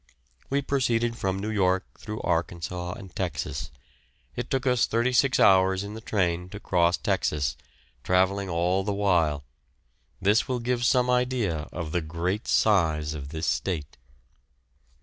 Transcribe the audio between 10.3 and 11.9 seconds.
will give some idea